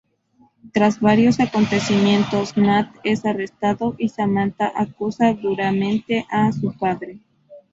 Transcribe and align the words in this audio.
Tras 0.73 0.99
varios 0.99 1.39
acontecimientos, 1.39 2.57
Nat 2.57 2.89
es 3.03 3.23
arrestado 3.23 3.93
Y 3.99 4.09
Samantha 4.09 4.71
acusa 4.75 5.31
duramente 5.35 6.25
a 6.31 6.51
su 6.51 6.73
padre. 6.75 7.19